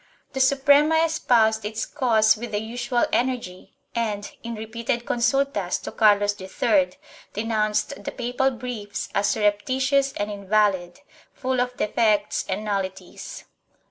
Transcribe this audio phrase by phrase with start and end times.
[0.33, 5.91] The Suprema espoused its cause with the usual energy and, in repeated consul tas to
[5.91, 6.93] Carlos III,
[7.33, 11.01] denounced the papal briefs as surreptitious and invalid,
[11.35, 13.43] full of defects and nulli ties.